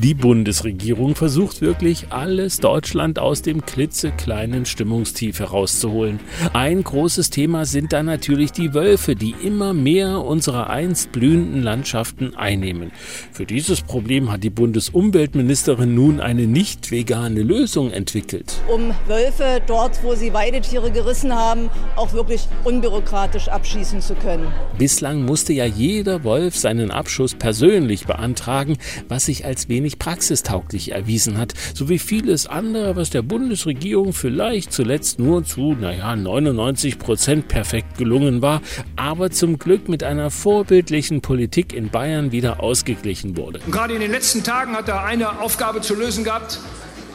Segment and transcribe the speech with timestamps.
[0.00, 6.20] Die Bundesregierung versucht wirklich alles Deutschland aus dem klitzekleinen Stimmungstief herauszuholen.
[6.52, 12.36] Ein großes Thema sind da natürlich die Wölfe, die immer mehr unserer einst blühenden Landschaften
[12.36, 12.92] einnehmen.
[13.32, 18.54] Für dieses Problem hat die Bundesumweltministerin nun eine nicht vegane Lösung entwickelt.
[18.72, 24.46] Um Wölfe dort, wo sie Weidetiere gerissen haben, auch wirklich unbürokratisch abschießen zu können.
[24.78, 30.92] Bislang musste ja jeder Wolf seinen Abschuss persönlich beantragen, was sich als wenig wenig praxistauglich
[30.92, 37.48] erwiesen hat, sowie vieles andere, was der Bundesregierung vielleicht zuletzt nur zu, naja, 99 Prozent
[37.48, 38.60] perfekt gelungen war,
[38.96, 43.60] aber zum Glück mit einer vorbildlichen Politik in Bayern wieder ausgeglichen wurde.
[43.64, 46.60] Und gerade in den letzten Tagen hat er eine Aufgabe zu lösen gehabt,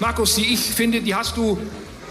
[0.00, 1.58] Markus, die ich finde, die hast du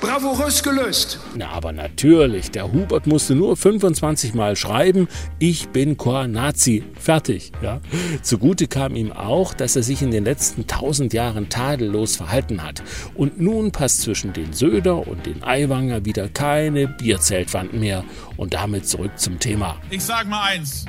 [0.00, 1.18] bravourös gelöst.
[1.34, 6.84] Na, aber natürlich, der Hubert musste nur 25 Mal schreiben, ich bin Chor-Nazi.
[6.98, 7.80] Fertig, ja.
[8.22, 12.82] Zugute kam ihm auch, dass er sich in den letzten tausend Jahren tadellos verhalten hat.
[13.14, 18.04] Und nun passt zwischen den Söder und den Aiwanger wieder keine Bierzeltwand mehr.
[18.36, 19.76] Und damit zurück zum Thema.
[19.90, 20.84] Ich sag mal eins.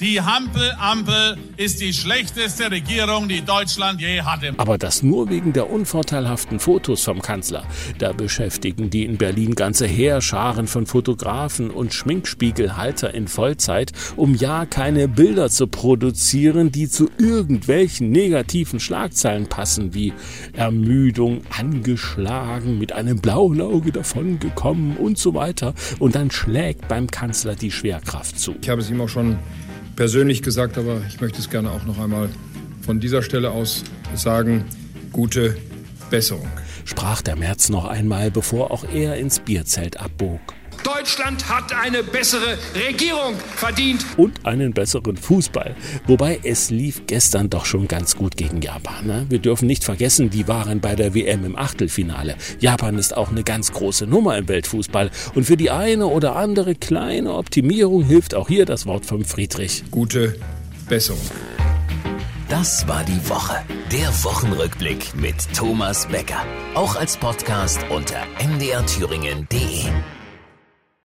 [0.00, 4.54] Die Hampel-Ampel ist die schlechteste Regierung, die Deutschland je hatte.
[4.56, 7.66] Aber das nur wegen der unvorteilhaften Fotos vom Kanzler.
[7.98, 14.64] Da beschäftigen die in Berlin ganze Heerscharen von Fotografen und Schminkspiegelhalter in Vollzeit, um ja
[14.64, 20.14] keine Bilder zu produzieren, die zu irgendwelchen negativen Schlagzeilen passen, wie
[20.54, 25.74] Ermüdung, angeschlagen, mit einem blauen Auge davongekommen und so weiter.
[25.98, 28.54] Und dann schlägt beim Kanzler die Schwerkraft zu.
[28.62, 29.36] Ich habe es ihm auch schon
[30.00, 32.30] persönlich gesagt, aber ich möchte es gerne auch noch einmal
[32.80, 33.84] von dieser Stelle aus
[34.14, 34.64] sagen,
[35.12, 35.58] gute
[36.08, 36.48] Besserung.
[36.86, 40.40] Sprach der März noch einmal, bevor auch er ins Bierzelt abbog.
[40.94, 44.04] Deutschland hat eine bessere Regierung verdient.
[44.16, 45.76] Und einen besseren Fußball.
[46.06, 49.06] Wobei es lief gestern doch schon ganz gut gegen Japan.
[49.06, 49.26] Ne?
[49.28, 52.34] Wir dürfen nicht vergessen, die waren bei der WM im Achtelfinale.
[52.58, 55.10] Japan ist auch eine ganz große Nummer im Weltfußball.
[55.34, 59.84] Und für die eine oder andere kleine Optimierung hilft auch hier das Wort von Friedrich.
[59.90, 60.40] Gute
[60.88, 61.20] Besserung.
[62.48, 63.54] Das war die Woche.
[63.92, 66.44] Der Wochenrückblick mit Thomas Becker.
[66.74, 70.19] Auch als Podcast unter mdrthüringen.de.